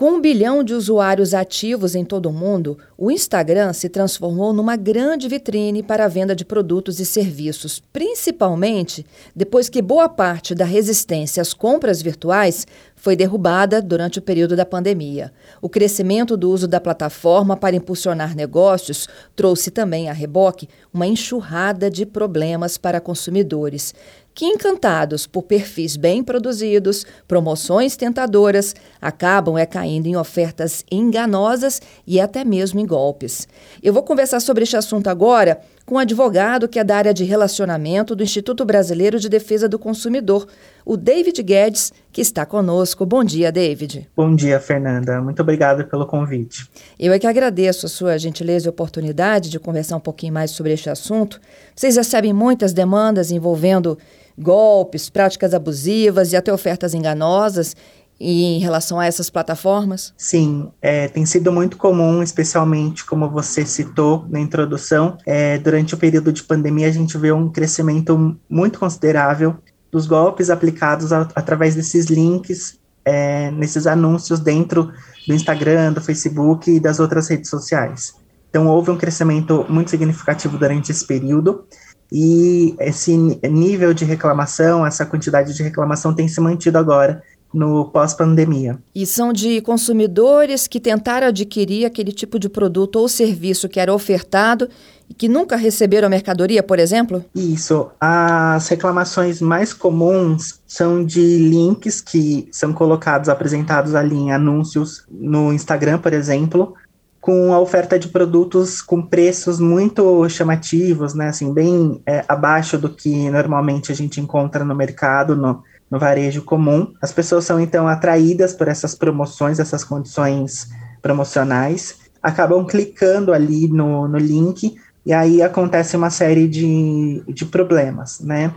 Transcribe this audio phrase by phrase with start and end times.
[0.00, 4.74] Com um bilhão de usuários ativos em todo o mundo, o Instagram se transformou numa
[4.74, 9.04] grande vitrine para a venda de produtos e serviços, principalmente
[9.36, 12.66] depois que boa parte da resistência às compras virtuais
[13.00, 15.32] foi derrubada durante o período da pandemia.
[15.62, 21.90] O crescimento do uso da plataforma para impulsionar negócios trouxe também a reboque uma enxurrada
[21.90, 23.94] de problemas para consumidores
[24.34, 32.20] que, encantados por perfis bem produzidos, promoções tentadoras, acabam é caindo em ofertas enganosas e
[32.20, 33.48] até mesmo em golpes.
[33.82, 37.24] Eu vou conversar sobre este assunto agora com um advogado que é da área de
[37.24, 40.46] relacionamento do Instituto Brasileiro de Defesa do Consumidor,
[40.86, 43.04] o David Guedes, que está conosco.
[43.04, 44.08] Bom dia, David.
[44.16, 45.20] Bom dia, Fernanda.
[45.20, 46.70] Muito obrigado pelo convite.
[46.96, 50.72] Eu é que agradeço a sua gentileza e oportunidade de conversar um pouquinho mais sobre
[50.72, 51.40] este assunto.
[51.74, 53.98] Vocês recebem muitas demandas envolvendo
[54.38, 57.74] golpes, práticas abusivas e até ofertas enganosas
[58.20, 60.12] e em relação a essas plataformas?
[60.18, 65.98] Sim, é, tem sido muito comum, especialmente como você citou na introdução, é, durante o
[65.98, 69.56] período de pandemia a gente vê um crescimento muito considerável
[69.90, 74.92] dos golpes aplicados a, através desses links, é, nesses anúncios dentro
[75.26, 78.14] do Instagram, do Facebook e das outras redes sociais.
[78.50, 81.64] Então houve um crescimento muito significativo durante esse período
[82.12, 88.78] e esse nível de reclamação, essa quantidade de reclamação tem se mantido agora no pós-pandemia.
[88.94, 93.92] E são de consumidores que tentaram adquirir aquele tipo de produto ou serviço que era
[93.92, 94.68] ofertado
[95.08, 97.24] e que nunca receberam a mercadoria, por exemplo?
[97.34, 97.90] Isso.
[98.00, 105.52] As reclamações mais comuns são de links que são colocados, apresentados ali em anúncios no
[105.52, 106.74] Instagram, por exemplo,
[107.20, 112.88] com a oferta de produtos com preços muito chamativos, né, assim, bem é, abaixo do
[112.88, 116.92] que normalmente a gente encontra no mercado, no, no varejo comum.
[117.02, 120.68] As pessoas são então atraídas por essas promoções, essas condições
[121.02, 128.20] promocionais, acabam clicando ali no, no link e aí acontece uma série de, de problemas,
[128.20, 128.52] né?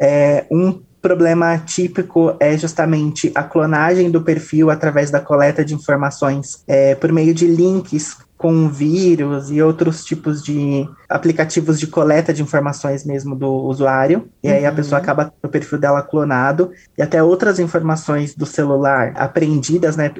[0.00, 6.62] É, um problema típico é justamente a clonagem do perfil através da coleta de informações
[6.66, 12.40] é, por meio de links com vírus e outros tipos de aplicativos de coleta de
[12.40, 14.28] informações mesmo do usuário.
[14.42, 15.02] E aí a pessoa uhum.
[15.02, 20.14] acaba o perfil dela clonado e até outras informações do celular apreendidas, né,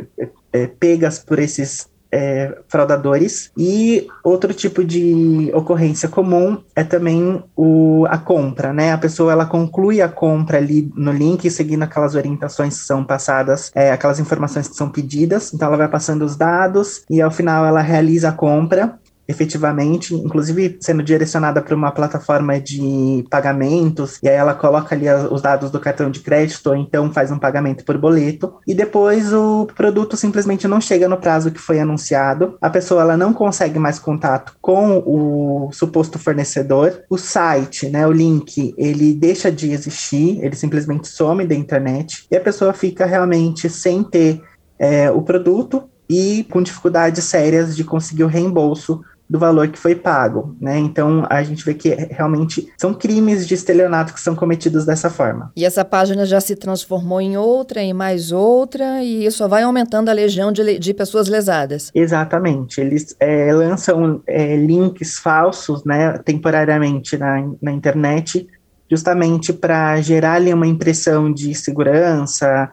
[0.81, 3.51] pegas por esses é, fraudadores.
[3.57, 8.93] E outro tipo de ocorrência comum é também o, a compra, né?
[8.93, 13.71] A pessoa ela conclui a compra ali no link, seguindo aquelas orientações que são passadas,
[13.75, 15.53] é, aquelas informações que são pedidas.
[15.53, 20.78] Então ela vai passando os dados e ao final ela realiza a compra efetivamente, inclusive
[20.81, 25.78] sendo direcionada para uma plataforma de pagamentos, e aí ela coloca ali os dados do
[25.78, 30.67] cartão de crédito, ou então faz um pagamento por boleto, e depois o produto simplesmente
[30.67, 35.03] não chega no prazo que foi anunciado, a pessoa ela não consegue mais contato com
[35.05, 41.47] o suposto fornecedor, o site, né, o link, ele deixa de existir, ele simplesmente some
[41.47, 44.41] da internet, e a pessoa fica realmente sem ter
[44.78, 49.94] é, o produto e com dificuldades sérias de conseguir o reembolso do valor que foi
[49.94, 50.78] pago, né?
[50.78, 55.53] Então a gente vê que realmente são crimes de estelionato que são cometidos dessa forma.
[55.55, 60.09] E essa página já se transformou em outra, em mais outra, e isso vai aumentando
[60.09, 61.91] a legião de, de pessoas lesadas.
[61.94, 62.81] Exatamente.
[62.81, 68.49] Eles é, lançam é, links falsos, né, temporariamente na, na internet,
[68.91, 72.71] justamente para gerar ali uma impressão de segurança.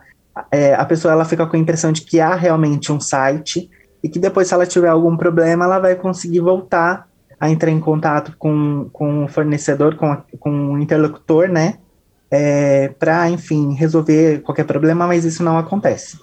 [0.50, 3.70] É, a pessoa ela fica com a impressão de que há realmente um site
[4.06, 7.80] e que depois, se ela tiver algum problema, ela vai conseguir voltar a entrar em
[7.80, 11.80] contato com, com o fornecedor, com, com o interlocutor, né?
[12.30, 16.20] É, para, enfim, resolver qualquer problema, mas isso não acontece.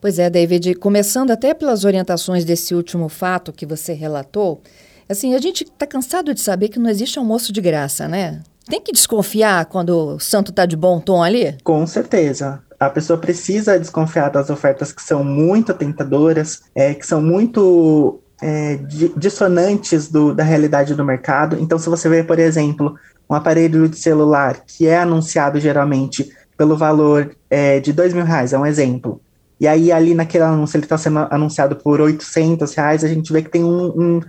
[0.00, 4.62] Pois é, David, começando até pelas orientações desse último fato que você relatou,
[5.06, 8.40] assim, a gente está cansado de saber que não existe almoço de graça, né?
[8.66, 11.54] Tem que desconfiar quando o santo está de bom tom ali?
[11.62, 17.22] Com certeza a pessoa precisa desconfiar das ofertas que são muito tentadoras, é, que são
[17.22, 18.78] muito é,
[19.16, 21.56] dissonantes do, da realidade do mercado.
[21.58, 22.94] Então, se você vê, por exemplo,
[23.28, 28.52] um aparelho de celular que é anunciado geralmente pelo valor é, de dois mil reais,
[28.52, 29.20] é um exemplo.
[29.58, 33.42] E aí, ali naquele anúncio, ele está sendo anunciado por 800 reais, a gente vê
[33.42, 34.20] que tem um, um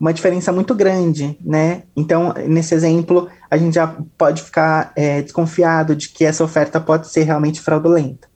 [0.00, 1.82] uma diferença muito grande, né?
[1.94, 7.08] Então, nesse exemplo, a gente já pode ficar é, desconfiado de que essa oferta pode
[7.08, 8.26] ser realmente fraudulenta.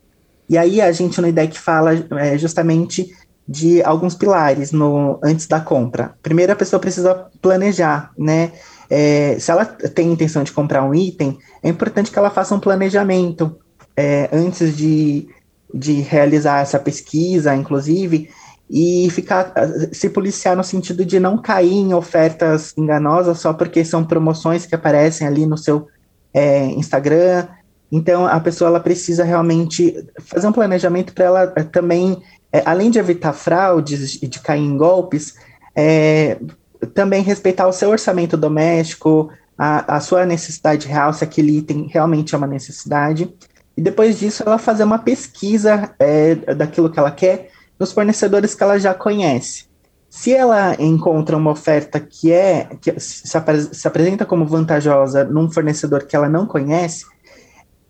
[0.46, 3.11] E aí a gente no IDEC fala é, justamente
[3.49, 6.14] de alguns pilares no, antes da compra.
[6.22, 8.52] Primeiro, a pessoa precisa planejar, né?
[8.90, 12.61] É, se ela tem intenção de comprar um item, é importante que ela faça um
[12.61, 13.56] planejamento
[13.96, 15.28] é, antes de
[15.75, 18.31] de realizar essa pesquisa, inclusive,
[18.69, 19.52] e ficar
[19.93, 24.75] se policiar no sentido de não cair em ofertas enganosas só porque são promoções que
[24.75, 25.87] aparecem ali no seu
[26.32, 27.46] é, Instagram.
[27.93, 32.22] Então a pessoa ela precisa realmente fazer um planejamento para ela é, também,
[32.52, 35.34] é, além de evitar fraudes e de cair em golpes,
[35.76, 36.38] é,
[36.94, 42.34] também respeitar o seu orçamento doméstico, a, a sua necessidade real, se aquele item realmente
[42.34, 43.32] é uma necessidade.
[43.76, 45.94] E depois disso ela fazer uma pesquisa
[46.56, 49.67] daquilo que ela quer nos fornecedores que ela já conhece.
[50.09, 55.50] Se ela encontra uma oferta que é que se, apre se apresenta como vantajosa num
[55.50, 57.05] fornecedor que ela não conhece,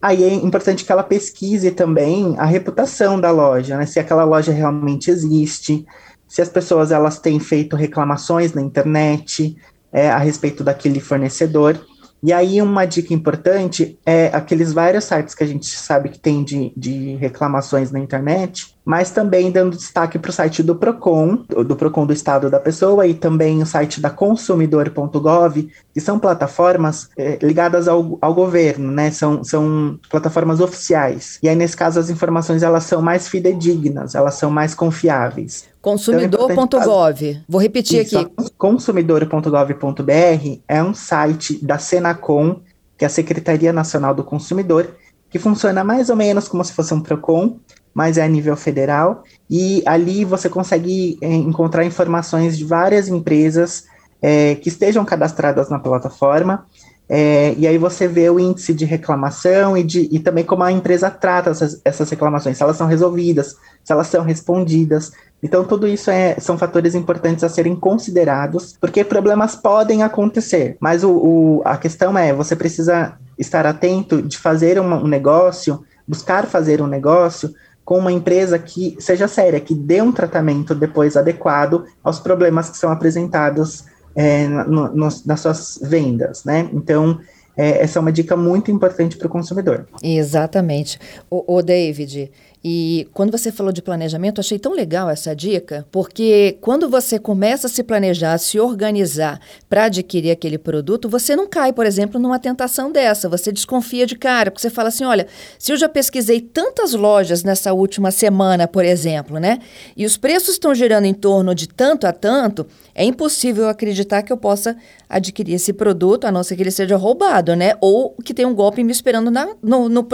[0.01, 3.85] aí é importante que ela pesquise também a reputação da loja, né?
[3.85, 5.85] Se aquela loja realmente existe,
[6.27, 9.57] se as pessoas elas têm feito reclamações na internet
[9.93, 11.79] é, a respeito daquele fornecedor.
[12.23, 16.43] E aí, uma dica importante é aqueles vários sites que a gente sabe que tem
[16.43, 21.75] de, de reclamações na internet, mas também dando destaque para o site do PROCON, do
[21.75, 27.39] PROCON do estado da pessoa, e também o site da consumidor.gov, que são plataformas é,
[27.43, 29.11] ligadas ao, ao governo, né?
[29.11, 31.39] São, são plataformas oficiais.
[31.43, 35.65] E aí, nesse caso, as informações elas são mais fidedignas, elas são mais confiáveis.
[35.81, 36.63] Consumidor.gov.
[36.63, 38.31] Então, é Vou repetir Isso, aqui.
[38.59, 42.61] Consumidor.gov.br é um site da Senacom,
[42.99, 44.89] que é a Secretaria Nacional do Consumidor,
[45.31, 47.59] que funciona mais ou menos como se fosse um PROCON,
[47.95, 49.23] mas é a nível federal.
[49.49, 53.85] E ali você consegue é, encontrar informações de várias empresas
[54.21, 56.67] é, que estejam cadastradas na plataforma.
[57.07, 60.73] É, e aí você vê o índice de reclamação e, de, e também como a
[60.73, 65.13] empresa trata essas, essas reclamações, se elas são resolvidas, se elas são respondidas.
[65.43, 71.05] Então, tudo isso é, são fatores importantes a serem considerados, porque problemas podem acontecer, mas
[71.05, 76.81] o, o a questão é: você precisa estar atento de fazer um negócio, buscar fazer
[76.81, 77.55] um negócio
[77.85, 82.79] com uma empresa que seja séria, que dê um tratamento depois adequado aos problemas que
[82.79, 83.85] são apresentados
[84.17, 86.69] é, no, no, nas suas vendas, né?
[86.73, 87.21] Então,
[87.57, 89.87] é, essa é uma dica muito importante para o consumidor.
[90.03, 90.99] Exatamente.
[91.31, 92.31] O, o David,
[92.67, 97.67] e quando você falou de planejamento, achei tão legal essa dica, porque quando você começa
[97.67, 99.39] a se planejar, a se organizar
[99.69, 103.29] para adquirir aquele produto, você não cai, por exemplo, numa tentação dessa.
[103.29, 105.27] Você desconfia de cara, porque você fala assim: olha,
[105.59, 109.59] se eu já pesquisei tantas lojas nessa última semana, por exemplo, né?
[109.95, 114.33] E os preços estão girando em torno de tanto a tanto, é impossível acreditar que
[114.33, 114.75] eu possa
[115.07, 117.75] adquirir esse produto, a não ser que ele seja roubado, né?
[117.79, 120.07] Ou que tenha um golpe me esperando na, no, no, no,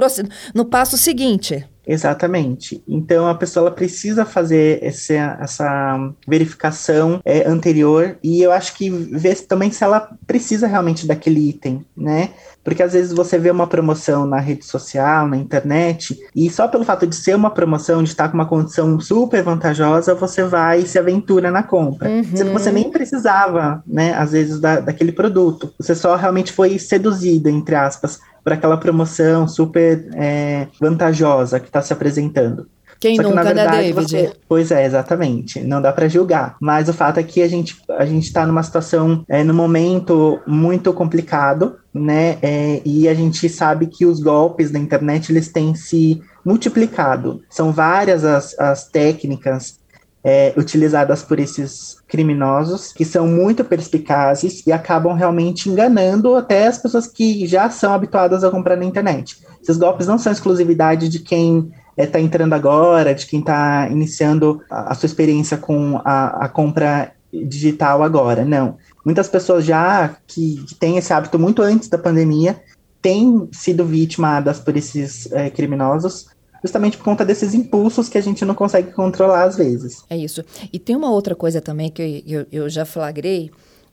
[0.53, 1.65] no passo seguinte.
[1.91, 2.83] Exatamente.
[2.87, 9.35] Então a pessoa precisa fazer esse, essa verificação é, anterior e eu acho que ver
[9.47, 12.31] também se ela precisa realmente daquele item, né?
[12.63, 16.85] Porque às vezes você vê uma promoção na rede social, na internet, e só pelo
[16.85, 20.87] fato de ser uma promoção, de estar com uma condição super vantajosa, você vai e
[20.87, 22.09] se aventura na compra.
[22.09, 22.23] Uhum.
[22.23, 25.73] Sendo que você nem precisava, né, às vezes, da, daquele produto.
[25.79, 31.81] Você só realmente foi seduzido, entre aspas, por aquela promoção super é, vantajosa que está
[31.81, 32.67] se apresentando.
[32.99, 34.11] Quem Só nunca, que, na né, verdade, David?
[34.11, 34.33] Você...
[34.47, 35.61] Pois é, exatamente.
[35.61, 36.57] Não dá para julgar.
[36.61, 40.39] Mas o fato é que a gente a gente está numa situação, é, no momento
[40.47, 42.37] muito complicado, né?
[42.43, 47.41] É, e a gente sabe que os golpes da internet eles têm se multiplicado.
[47.49, 49.80] São várias as, as técnicas
[50.23, 56.79] é, utilizadas por esses criminosos, que são muito perspicazes e acabam realmente enganando até as
[56.79, 59.39] pessoas que já são habituadas a comprar na internet.
[59.63, 64.61] Esses golpes não são exclusividade de quem está é, entrando agora, de quem está iniciando
[64.71, 68.77] a, a, sua experiência com a, a, compra digital agora, não.
[69.05, 72.61] Muitas pessoas já que, que têm esse hábito muito antes da pandemia
[73.01, 76.27] têm sido vitimadas por esses é, criminosos
[76.63, 80.05] justamente por conta desses impulsos que a gente não consegue controlar às vezes.
[80.09, 80.45] É isso.
[80.73, 83.51] E tem uma outra coisa também que eu, eu, já flagrei.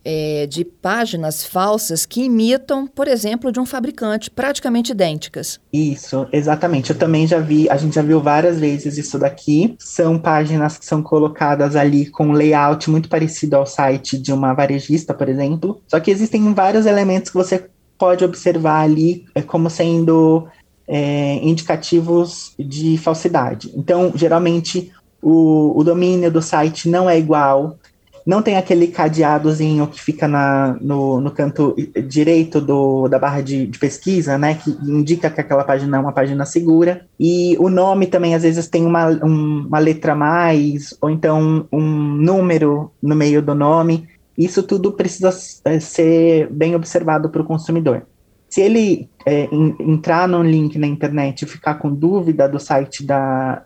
[0.09, 5.59] É, de páginas falsas que imitam, por exemplo, de um fabricante, praticamente idênticas.
[5.73, 6.91] Isso, exatamente.
[6.91, 9.75] Eu também já vi, a gente já viu várias vezes isso daqui.
[9.79, 14.53] São páginas que são colocadas ali com um layout muito parecido ao site de uma
[14.53, 15.81] varejista, por exemplo.
[15.89, 20.47] Só que existem vários elementos que você pode observar ali é, como sendo
[20.87, 23.71] é, indicativos de falsidade.
[23.75, 24.91] Então, geralmente,
[25.21, 27.77] o, o, domínio do site não é igual,
[28.25, 31.75] não tem aquele cadeadozinho que fica na, no, no canto
[32.07, 36.11] direito do, da barra de, de, pesquisa, né, que indica que aquela página é uma
[36.11, 40.93] página segura, e o nome também, às vezes, tem uma, um, uma letra a mais,
[41.01, 45.31] ou então um número no meio do nome, isso tudo precisa
[45.65, 48.05] é, ser bem observado para o consumidor.
[48.49, 53.63] Se ele é, entrar num link na internet e ficar com dúvida do site da.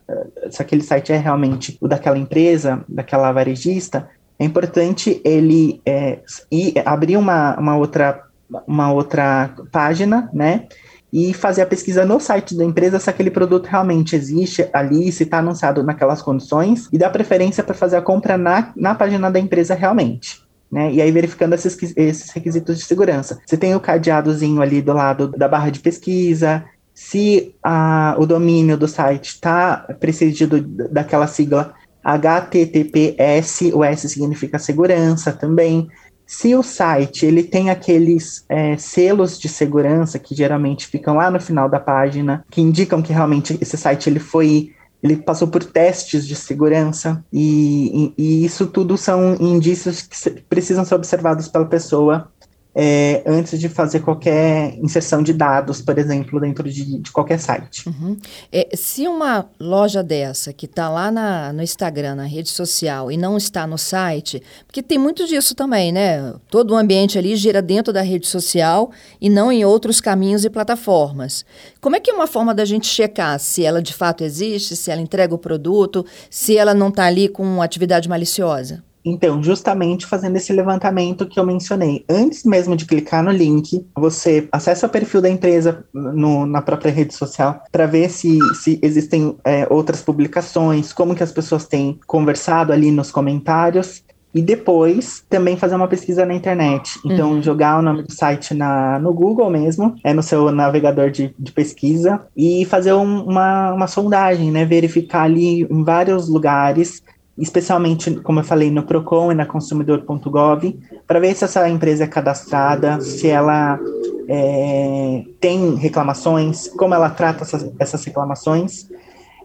[0.50, 4.10] se aquele site é realmente o daquela empresa, daquela varejista,
[4.42, 6.20] é importante ele é,
[6.52, 8.24] ir, abrir uma, uma, outra,
[8.66, 10.68] uma outra página, né?
[11.14, 15.24] E fazer a pesquisa no site da empresa se aquele produto realmente existe ali, se
[15.24, 19.40] está anunciado naquelas condições, e dar preferência para fazer a compra na, na página da
[19.40, 20.42] empresa realmente.
[20.72, 20.94] Né?
[20.94, 23.40] E aí verificando esses, esses requisitos de segurança.
[23.46, 26.64] Você tem o cadeadozinho ali do lado da barra de pesquisa,
[26.94, 31.74] se a, o domínio do site está precedido daquela sigla
[32.04, 35.88] HTTPS, o S significa segurança também.
[36.26, 41.42] Se o site ele tem aqueles é, selos de segurança que geralmente ficam lá no
[41.42, 46.28] final da página, que indicam que realmente esse site ele foi ele passou por testes
[46.28, 52.32] de segurança e, e, e isso tudo são indícios que precisam ser observados pela pessoa
[52.74, 57.88] é, antes de fazer qualquer inserção de dados, por exemplo, dentro de, de qualquer site.
[57.88, 58.18] Uhum.
[58.52, 63.18] É, se uma loja dessa que está lá na, no Instagram, na rede social, e
[63.18, 66.34] não está no site, porque tem muito disso também, né?
[66.50, 70.50] Todo o ambiente ali gira dentro da rede social e não em outros caminhos e
[70.50, 71.46] plataformas.
[71.82, 74.90] Como é que é uma forma da gente checar se ela de fato existe, se
[74.90, 78.84] ela entrega o produto, se ela não está ali com atividade maliciosa?
[79.04, 84.48] Então, justamente fazendo esse levantamento que eu mencionei, antes mesmo de clicar no link, você
[84.52, 89.36] acessa o perfil da empresa no, na própria rede social para ver se, se existem
[89.44, 94.04] é, outras publicações, como que as pessoas têm conversado ali nos comentários.
[94.34, 96.98] E depois também fazer uma pesquisa na internet.
[97.06, 97.42] Então, uhum.
[97.42, 101.52] jogar o nome do site na, no Google mesmo, é no seu navegador de, de
[101.52, 104.64] pesquisa, e fazer um, uma, uma sondagem, né?
[104.64, 107.04] Verificar ali em vários lugares
[107.38, 112.08] especialmente, como eu falei, no Procon e na consumidor.gov, para ver se essa empresa é
[112.08, 113.80] cadastrada, se ela
[114.28, 118.88] é, tem reclamações, como ela trata essas, essas reclamações.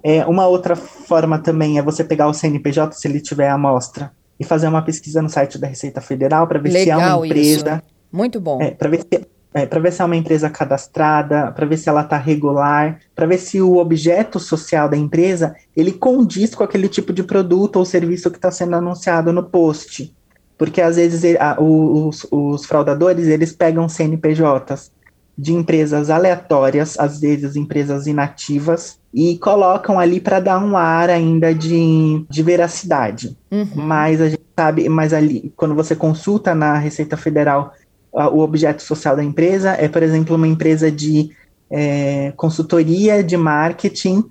[0.03, 4.13] É, uma outra forma também é você pegar o CNPJ, se ele tiver a amostra,
[4.39, 7.27] e fazer uma pesquisa no site da Receita Federal para ver Legal se é uma
[7.27, 7.83] empresa.
[7.83, 7.97] Isso.
[8.13, 8.61] Muito bom.
[8.61, 9.27] É, para ver se
[9.57, 13.25] é, para ver se é uma empresa cadastrada, para ver se ela está regular, para
[13.25, 17.85] ver se o objeto social da empresa ele condiz com aquele tipo de produto ou
[17.87, 20.15] serviço que está sendo anunciado no post.
[20.59, 24.93] Porque às vezes a, os, os fraudadores eles pegam CNPJs
[25.39, 31.55] de empresas aleatórias, às vezes empresas inativas, e colocam ali para dar um ar ainda
[31.55, 33.35] de, de veracidade.
[33.51, 33.69] Uhum.
[33.75, 37.73] Mas a gente sabe, mas ali, quando você consulta na Receita Federal
[38.17, 41.31] o objeto social da empresa é, por exemplo, uma empresa de
[41.71, 44.25] é, consultoria de marketing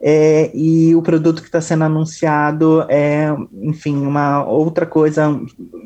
[0.00, 3.28] é, e o produto que está sendo anunciado é,
[3.60, 5.40] enfim, uma outra coisa,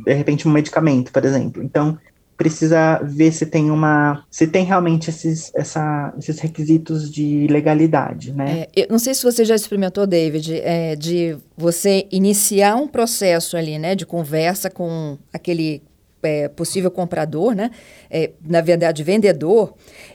[0.05, 1.63] de repente um medicamento, por exemplo.
[1.63, 1.99] Então,
[2.37, 8.67] precisa ver se tem uma, se tem realmente esses, essa, esses requisitos de legalidade, né?
[8.75, 13.57] É, eu não sei se você já experimentou, David, é, de você iniciar um processo
[13.57, 15.83] ali, né, de conversa com aquele
[16.23, 17.71] é, possível comprador, né?
[18.11, 19.75] É, na verdade, vendedor,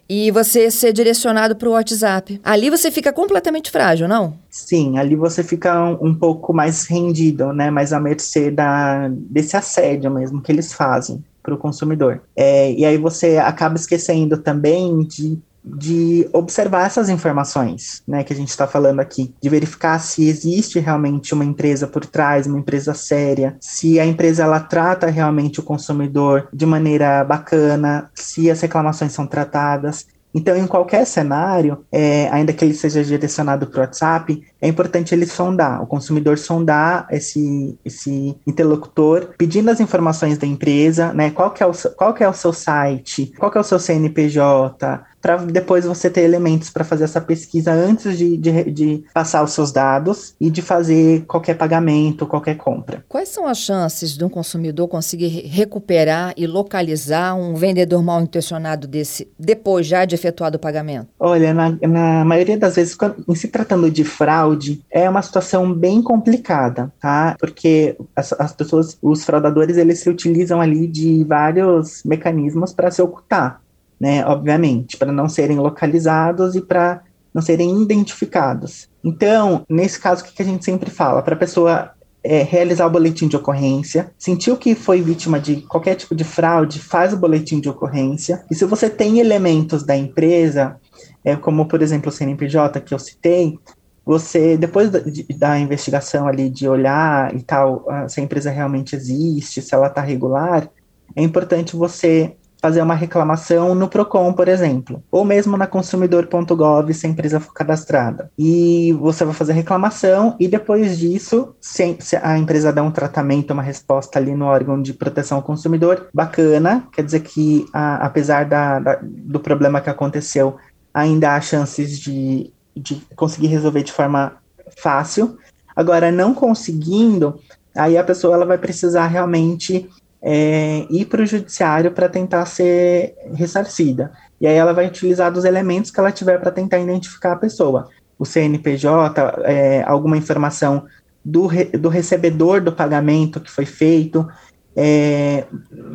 [0.10, 2.39] e você ser direcionado para o WhatsApp.
[2.43, 4.38] Ali você fica completamente frágil, não?
[4.50, 7.70] Sim, ali você fica um, um, pouco mais rendido, né?
[7.70, 12.22] Mais à mercê da, desse assédio mesmo que eles fazem para o consumidor.
[12.36, 18.35] É, e aí você acaba esquecendo também de de observar essas informações, né, que a
[18.35, 22.93] gente está falando aqui, de verificar se existe realmente uma empresa por trás, uma empresa
[22.93, 29.11] séria, se a empresa ela trata realmente o consumidor de maneira bacana, se as reclamações
[29.11, 30.07] são tratadas.
[30.33, 35.13] Então, em qualquer cenário, é, ainda que ele seja direcionado para o WhatsApp, é importante
[35.13, 41.31] ele sondar, o consumidor sondar esse, esse interlocutor, pedindo as informações da empresa, né?
[41.31, 43.79] Qual que é o, qual que é o seu site, qual que é o seu
[43.79, 49.43] CNPJ, para depois você ter elementos para fazer essa pesquisa antes de, de, de, passar
[49.43, 53.05] os seus dados e de fazer qualquer pagamento, qualquer compra.
[53.07, 58.87] Quais são as chances de um consumidor conseguir recuperar e localizar um vendedor mal intencionado
[58.87, 61.07] desse depois já de efetuado o pagamento?
[61.19, 64.50] Olha, na, na maioria das vezes, quando, em se tratando de fraude,
[64.89, 67.36] é uma situação bem complicada, tá?
[67.39, 73.01] Porque as, as pessoas, os fraudadores, eles se utilizam ali de vários mecanismos para se
[73.01, 73.62] ocultar
[74.01, 74.25] né?
[74.25, 78.89] Obviamente, para não serem localizados e para não serem identificados.
[79.03, 81.22] Então, nesse caso, o que a gente sempre fala?
[81.22, 81.91] Para a pessoa
[82.24, 86.79] é, realizar o boletim de ocorrência, sentiu que foi vítima de qualquer tipo de fraude,
[86.79, 88.43] faz o boletim de ocorrência.
[88.50, 90.77] E se você tem elementos da empresa,
[91.24, 93.60] é, como por exemplo o CNPJ que eu citei,
[94.05, 95.00] você, depois da,
[95.38, 100.01] da investigação ali, de olhar e tal, se a empresa realmente existe, se ela está
[100.01, 100.70] regular,
[101.15, 107.08] é importante você fazer uma reclamação no Procon, por exemplo, ou mesmo na consumidor.gov se
[107.08, 108.31] a empresa for cadastrada.
[108.38, 113.63] E você vai fazer reclamação e depois disso, se, a empresa der um tratamento, uma
[113.63, 118.79] resposta ali no órgão de proteção ao consumidor, bacana, quer dizer que a, apesar da,
[118.79, 120.55] da, do problema que aconteceu,
[120.93, 124.37] ainda há chances de, de conseguir resolver de forma
[124.77, 125.37] fácil.
[125.75, 127.39] Agora, não conseguindo,
[127.75, 129.89] aí a pessoa ela vai precisar realmente
[130.21, 134.11] é, ir para o judiciário para tentar ser ressarcida.
[134.39, 137.89] E aí ela vai utilizar dos elementos que ela tiver para tentar identificar a pessoa.
[138.17, 140.85] O CNPJ, é, alguma informação
[141.23, 144.27] do, re, do recebedor do pagamento que foi feito,
[144.75, 145.45] é,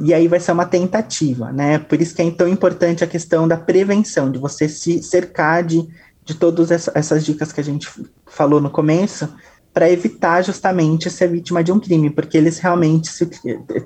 [0.02, 1.78] e aí vai ser uma tentativa, né?
[1.78, 5.88] Por isso que é tão importante a questão da prevenção, de você se cercar de,
[6.26, 7.88] de todas essas dicas que a gente
[8.26, 9.28] falou no começo,
[9.72, 13.26] para evitar justamente ser vítima de um crime, porque eles realmente se,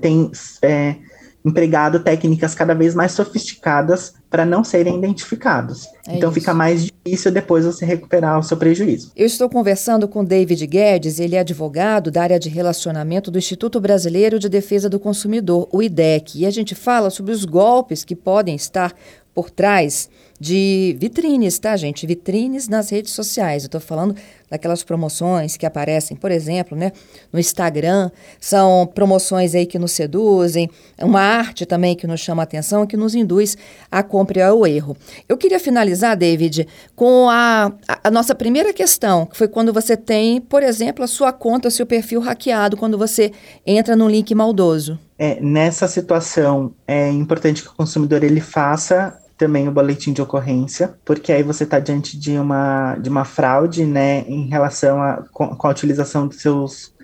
[0.01, 0.31] têm
[0.63, 0.97] é,
[1.45, 5.87] empregado técnicas cada vez mais sofisticadas para não serem identificados.
[6.07, 6.41] É então isso.
[6.41, 9.11] fica mais difícil depois você recuperar o seu prejuízo.
[9.17, 13.81] Eu estou conversando com David Guedes, ele é advogado da área de relacionamento do Instituto
[13.81, 18.15] Brasileiro de Defesa do Consumidor, o IDEC, e a gente fala sobre os golpes que
[18.15, 18.95] podem estar
[19.41, 22.07] por trás de vitrines, tá, gente?
[22.07, 23.63] Vitrines nas redes sociais.
[23.63, 24.15] Eu estou falando
[24.51, 26.93] daquelas promoções que aparecem, por exemplo, né,
[27.33, 28.11] no Instagram.
[28.39, 32.97] São promoções aí que nos seduzem, uma arte também que nos chama a atenção, que
[32.97, 33.57] nos induz
[33.91, 34.97] a compra ao erro.
[35.27, 40.41] Eu queria finalizar, David, com a, a nossa primeira questão, que foi quando você tem,
[40.41, 43.33] por exemplo, a sua conta, o seu perfil hackeado, quando você
[43.67, 44.99] entra num link maldoso.
[45.19, 50.95] É, nessa situação, é importante que o consumidor ele faça também o boletim de ocorrência,
[51.03, 55.57] porque aí você está diante de uma, de uma fraude, né, em relação a, com,
[55.57, 56.95] com a utilização dos seus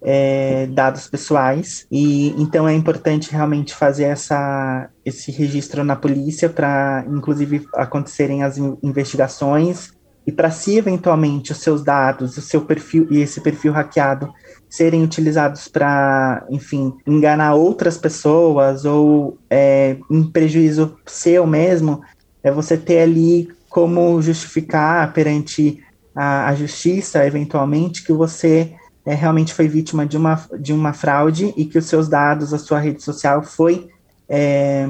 [0.00, 7.04] é, dados pessoais, e então é importante realmente fazer essa, esse registro na polícia para,
[7.06, 9.92] inclusive, acontecerem as investigações.
[10.24, 14.32] E para se eventualmente os seus dados, o seu perfil e esse perfil hackeado
[14.72, 22.00] serem utilizados para, enfim, enganar outras pessoas ou é, em prejuízo seu mesmo,
[22.42, 25.84] é você ter ali como justificar perante
[26.16, 28.72] a, a justiça, eventualmente, que você
[29.04, 32.58] é, realmente foi vítima de uma, de uma fraude e que os seus dados, a
[32.58, 33.90] sua rede social foi
[34.26, 34.86] é,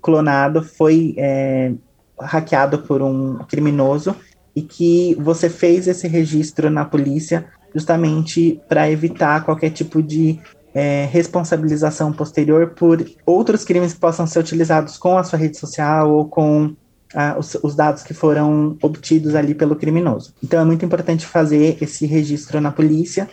[0.00, 1.72] clonado, foi é,
[2.18, 4.16] hackeado por um criminoso
[4.56, 10.38] e que você fez esse registro na polícia justamente para evitar qualquer tipo de
[10.74, 16.10] é, responsabilização posterior por outros crimes que possam ser utilizados com a sua rede social
[16.10, 16.74] ou com
[17.14, 20.32] ah, os, os, dados que foram obtidos ali pelo criminoso.
[20.42, 23.28] Então é muito importante fazer esse registro na polícia.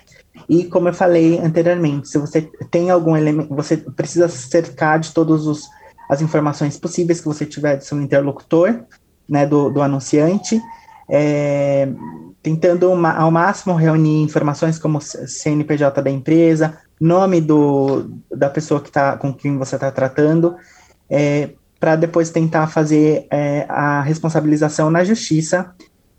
[0.49, 5.67] E como eu falei anteriormente, se você tem algum elemento, você precisa cercar de todas
[6.09, 8.83] as informações possíveis que você tiver do seu interlocutor,
[9.29, 10.59] né, do, do anunciante,
[11.09, 11.89] é,
[12.47, 18.89] tentando uma, ao máximo reunir informações como CNPJ da empresa, nome do, da pessoa que
[18.89, 20.55] tá, com quem você está tratando,
[21.09, 25.73] é, para depois tentar fazer é, a responsabilização na justiça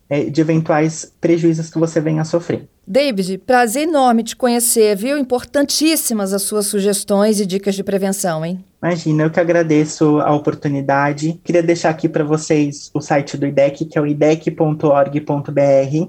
[0.09, 2.69] é, de eventuais prejuízos que você venha a sofrer.
[2.87, 5.19] David, prazer enorme te conhecer, viu?
[5.19, 8.65] Importantíssimas as suas sugestões e dicas de prevenção, hein?
[8.83, 11.39] Imagina, eu que agradeço a oportunidade.
[11.45, 14.81] Queria deixar aqui para vocês o site do IDEC, que é o idec.org.br.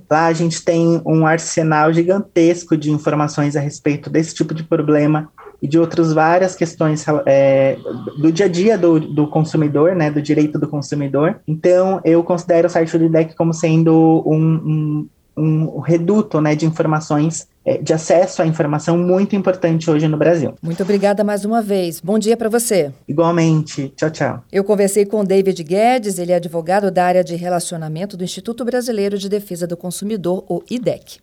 [0.10, 5.30] Lá a gente tem um arsenal gigantesco de informações a respeito desse tipo de problema
[5.62, 7.78] e de outras várias questões é,
[8.18, 11.40] do dia a dia do, do, consumidor, né, do direito do consumidor.
[11.48, 16.66] Então, eu considero o site do IDEC como sendo um, um, um reduto né, de
[16.66, 20.54] informações, é, de acesso à informação muito importante hoje no Brasil.
[20.62, 22.00] Muito obrigada mais uma vez.
[22.00, 22.92] Bom dia para você.
[23.08, 23.92] Igualmente.
[23.96, 24.44] Tchau, tchau.
[24.52, 29.18] Eu conversei com David Guedes, ele é advogado da área de relacionamento do Instituto Brasileiro
[29.18, 31.18] de Defesa do Consumidor, o IDEC.